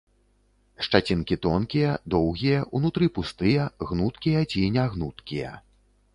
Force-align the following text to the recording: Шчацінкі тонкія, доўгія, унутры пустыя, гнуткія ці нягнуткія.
Шчацінкі 0.85 1.37
тонкія, 1.45 1.91
доўгія, 2.15 2.63
унутры 2.81 3.11
пустыя, 3.19 3.69
гнуткія 3.93 4.39
ці 4.51 4.67
нягнуткія. 4.81 5.55